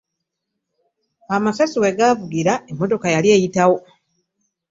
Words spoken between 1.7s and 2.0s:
we